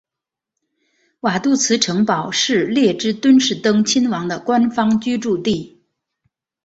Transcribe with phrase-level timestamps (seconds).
[1.19, 5.83] 瓦杜茨城堡是列支敦士登亲王的官方居住地。